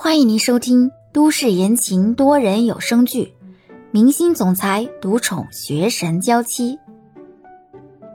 [0.00, 3.34] 欢迎您收听都市言情多人有声剧
[3.90, 6.76] 《明星总裁独宠学神娇妻》，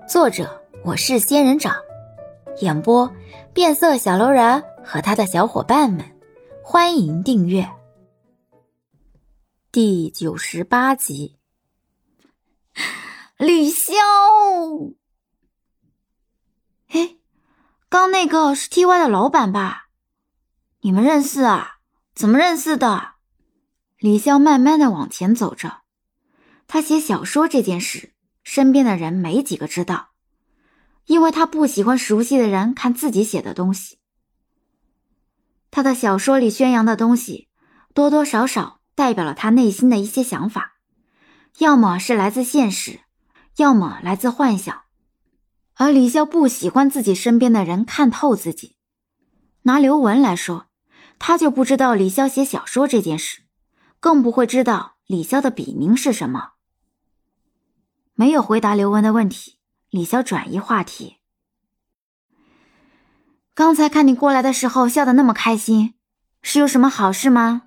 [0.08, 1.76] 作者我是仙人掌，
[2.62, 3.14] 演播
[3.54, 6.06] 变色小楼人和他的小伙伴们。
[6.64, 7.70] 欢迎订阅
[9.70, 11.38] 第九十八集。
[13.36, 14.94] 李潇，
[16.88, 17.18] 哎，
[17.90, 19.90] 刚那个是 T Y 的老板吧？
[20.80, 21.72] 你们认识啊？
[22.16, 23.14] 怎么认识的？
[23.98, 25.82] 李潇慢慢的往前走着。
[26.68, 30.10] 他写小说这件事，身边的人没几个知道，
[31.06, 33.98] 因为他不喜欢熟悉的人看自己写的东西。
[35.72, 37.50] 他的小说里宣扬的东西，
[37.96, 40.74] 多多少少代表了他内心的一些想法，
[41.58, 43.00] 要么是来自现实，
[43.58, 44.84] 要么来自幻想。
[45.74, 48.76] 而李潇不喜欢自己身边的人看透自己。
[49.64, 50.68] 拿刘雯来说。
[51.26, 53.44] 他就不知道李潇写小说这件事，
[54.02, 56.50] 更不会知道李潇的笔名是什么。
[58.14, 59.58] 没有回答刘雯的问题，
[59.90, 61.20] 李潇转移话题。
[63.56, 65.94] 刚才看你过来的时候笑得那么开心，
[66.42, 67.62] 是有什么好事吗？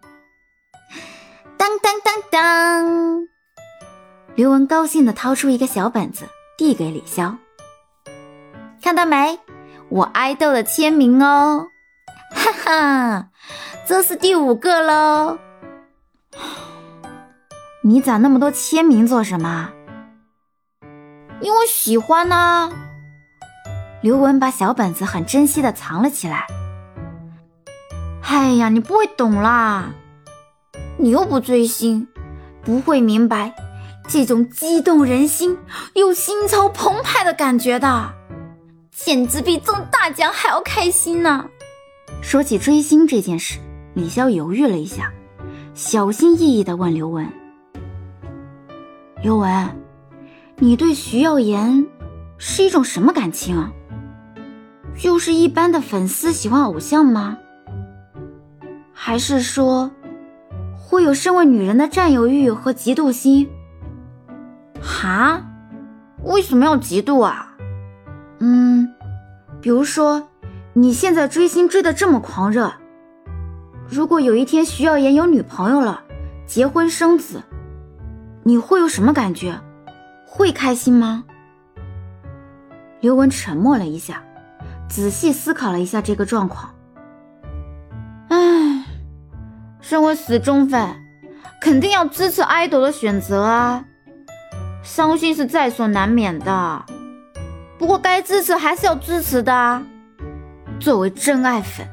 [1.56, 3.26] 当当当当！
[4.34, 7.34] 刘雯高兴的掏出一个小本子，递给李潇。
[8.82, 9.41] 看到没，
[9.88, 11.68] 我爱豆的签名哦。
[12.47, 13.28] 哈哈，
[13.86, 15.36] 这是第五个喽。
[17.83, 19.70] 你攒那么多签名做什么？
[21.41, 22.70] 因为喜欢呢。
[24.00, 26.47] 刘雯把小本子很珍惜的藏了起来。
[28.22, 29.91] 哎呀，你不会懂啦，
[30.98, 32.06] 你又不追星，
[32.62, 33.56] 不会明白
[34.06, 35.58] 这种激动人心
[35.94, 38.14] 又心潮澎湃的感觉的，
[38.92, 41.47] 简直比中大奖还要开心呢。
[42.22, 43.59] 说起追星这件事，
[43.95, 45.12] 李潇犹豫了一下，
[45.75, 47.27] 小心翼翼地问刘雯
[49.22, 49.70] ：“刘雯，
[50.59, 51.87] 你对徐耀言
[52.37, 53.72] 是一种什么感情啊？
[54.99, 57.38] 就是一般的粉丝喜欢偶像吗？
[58.93, 59.91] 还是说
[60.76, 63.49] 会有身为女人的占有欲和嫉妒心？
[64.82, 65.41] 哈？
[66.25, 67.56] 为什么要嫉妒啊？
[68.41, 68.93] 嗯，
[69.60, 70.28] 比如说……”
[70.78, 72.70] 你现在追星追的这么狂热，
[73.88, 76.03] 如果有一天徐耀言有女朋友了，
[76.47, 77.42] 结婚生子，
[78.42, 79.59] 你会有什么感觉？
[80.26, 81.25] 会开心吗？
[83.00, 84.22] 刘雯沉默了一下，
[84.87, 86.75] 仔细思考了一下这个状况。
[88.28, 88.84] 唉，
[89.81, 90.94] 身为死忠粉，
[91.58, 93.82] 肯定要支持爱豆的选择啊，
[94.82, 96.84] 伤心是在所难免的，
[97.78, 99.82] 不过该支持还是要支持的。
[100.78, 101.87] 作为真爱粉，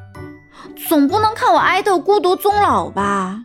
[0.88, 3.44] 总不能看我爱豆孤独终老吧？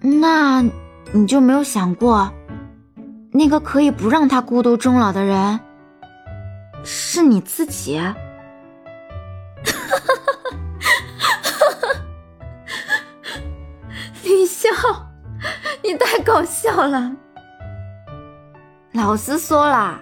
[0.00, 0.62] 那
[1.12, 2.30] 你就没有想过，
[3.32, 5.58] 那个可以不让他孤独终老的人，
[6.84, 7.98] 是你自己？
[14.22, 14.68] 李笑，
[15.82, 17.12] 你太搞笑了。
[18.92, 19.98] 老实说啦，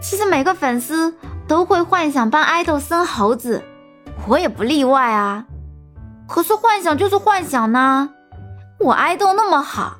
[0.00, 1.14] 其实每个粉丝。
[1.46, 3.62] 都会幻想帮爱豆生猴子，
[4.26, 5.46] 我也不例外啊。
[6.26, 8.10] 可是幻想就是幻想呢，
[8.78, 9.98] 我爱豆那么好，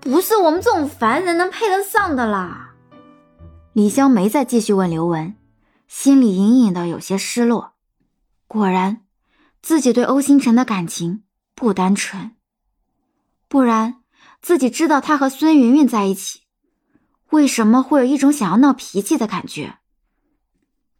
[0.00, 2.74] 不是我们这种凡人能配得上的啦。
[3.72, 5.34] 李潇没再继续问刘雯，
[5.88, 7.72] 心里隐隐的有些失落。
[8.46, 9.00] 果然，
[9.62, 11.24] 自己对欧星辰的感情
[11.54, 12.32] 不单纯，
[13.48, 13.96] 不然
[14.42, 16.42] 自己知道他和孙云云在一起，
[17.30, 19.78] 为什么会有一种想要闹脾气的感觉？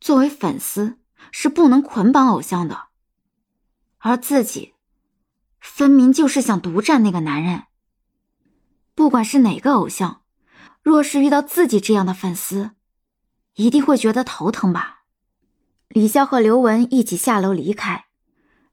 [0.04, 0.98] 作为粉丝
[1.32, 2.88] 是不能捆绑偶像的，
[3.96, 4.74] 而自己
[5.58, 7.62] 分明就是想独占那个男人。
[8.94, 10.20] 不管是哪个偶像，
[10.82, 12.72] 若是遇到自己这样的粉丝，
[13.54, 15.04] 一定会觉得头疼吧？
[15.88, 18.04] 李潇和刘雯一起下楼离开，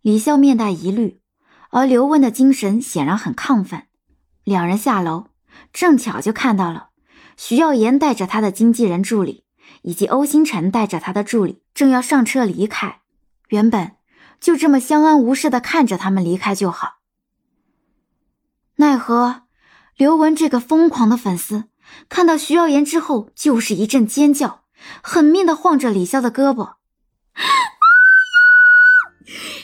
[0.01, 1.21] 李潇面带疑虑，
[1.69, 3.87] 而刘雯的精神显然很亢奋。
[4.43, 5.27] 两人下楼，
[5.71, 6.89] 正巧就看到了
[7.37, 9.40] 徐耀言带着他的经纪人助理。
[9.83, 13.01] 以及欧星辰带着他的助理正要上车离开，
[13.49, 13.95] 原本
[14.39, 16.95] 就这么相安无事的看着他们离开就好，
[18.75, 19.43] 奈何
[19.97, 21.65] 刘雯这个疯狂的粉丝
[22.09, 24.63] 看到徐耀言之后就是一阵尖叫，
[25.03, 26.73] 狠命的晃着李潇的胳膊。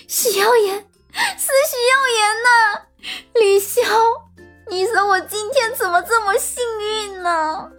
[0.07, 0.85] 徐耀言，
[1.37, 2.81] 是徐耀言呐！
[3.33, 3.81] 李潇，
[4.69, 7.71] 你说我今天怎么这么幸运呢？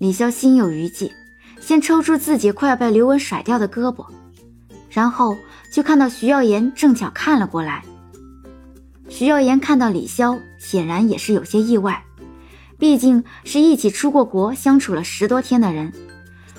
[0.00, 1.12] 李潇心有余悸，
[1.60, 4.06] 先抽出自己快要被刘文甩掉的胳膊，
[4.88, 5.36] 然后
[5.70, 7.84] 就看到徐耀言正巧看了过来。
[9.10, 12.02] 徐耀言看到李潇，显然也是有些意外，
[12.78, 15.92] 毕竟是一起出过国、相处了十多天的人。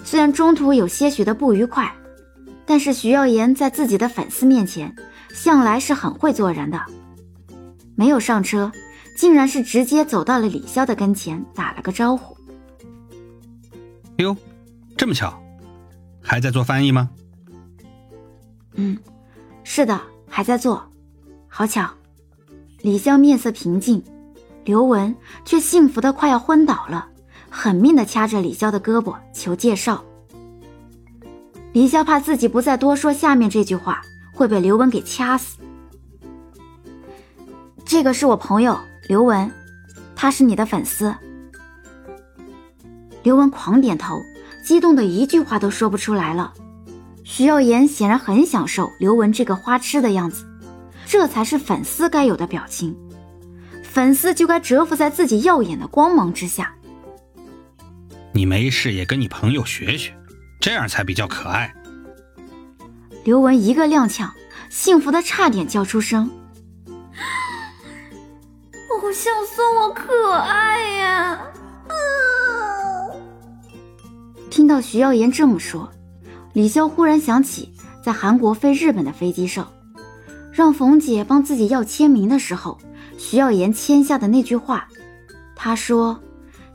[0.04, 1.92] 虽然中途有些许的不愉快，
[2.68, 4.96] 但是徐耀言在自己的粉丝面前，
[5.34, 6.80] 向来是很会做人的。
[7.96, 8.72] 没有上车，
[9.18, 12.38] 竟然是直接走到了李潇的跟前，打了个招呼。
[14.18, 14.36] 哟，
[14.98, 15.42] 这么巧，
[16.22, 17.10] 还在做翻译吗？
[18.76, 18.98] 嗯，
[19.64, 20.84] 是的，还在做。
[21.48, 21.90] 好巧。
[22.82, 24.04] 李潇面色平静，
[24.64, 25.16] 刘文
[25.46, 27.08] 却幸福的快要昏倒了，
[27.50, 30.04] 狠命的掐着李潇的胳膊求介绍。
[31.74, 34.02] 李潇怕自己不再多说下面这句话，
[34.34, 35.58] 会被刘文给掐死。
[37.86, 39.52] 这个是我朋友刘文，
[40.16, 41.14] 他是你的粉丝。
[43.24, 44.22] 刘雯狂点头，
[44.64, 46.54] 激动的一句话都说不出来了。
[47.24, 50.46] 徐耀言显然很享受刘雯这个花痴的样子。
[51.06, 52.96] 这才是粉丝该有的表情，
[53.84, 56.74] 粉丝就该折服在自己耀眼的光芒之下。
[58.32, 60.16] 你没事也跟你朋友学学，
[60.62, 61.74] 这样才比较可爱。
[63.26, 64.30] 刘雯一个踉跄，
[64.70, 66.32] 幸福的差点叫出声。
[68.90, 71.42] 偶像说我可爱呀！
[74.52, 75.90] 听到徐耀言这么说，
[76.54, 79.72] 李潇忽然想起在韩国飞日本的飞机上。
[80.52, 82.78] 让冯姐帮自己要签名的时候，
[83.18, 84.90] 徐耀言签下的那句话，
[85.56, 86.22] 他说：“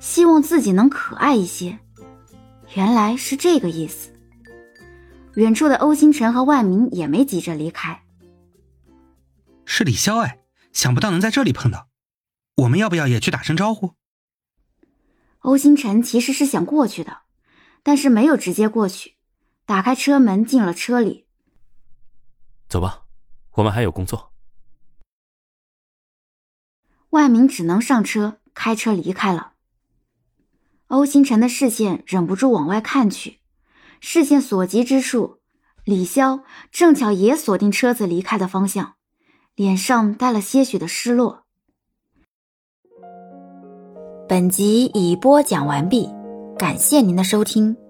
[0.00, 1.78] 希望自己能可爱一些。”
[2.74, 4.10] 原来是这个意思。
[5.34, 8.02] 远处的欧星辰和万明也没急着离开。
[9.66, 10.38] 是李潇哎，
[10.72, 11.88] 想不到能在这里碰到，
[12.56, 13.92] 我们要不要也去打声招呼？
[15.40, 17.18] 欧星辰其实是想过去的，
[17.86, 19.14] 但是没有直接过去，
[19.64, 21.24] 打开车门进了车里。
[22.68, 23.04] 走吧。
[23.52, 24.32] 我们还有工作。
[27.10, 29.52] 万明只能上车，开车离开了。
[30.88, 33.38] 欧星辰的视线忍不住往外看去，
[34.00, 35.38] 视线所及之处，
[35.84, 36.42] 李潇
[36.72, 38.96] 正巧也锁定车子离开的方向，
[39.54, 41.44] 脸上带了些许的失落。
[44.28, 46.10] 本集已播讲完毕，
[46.58, 47.85] 感谢您的收听。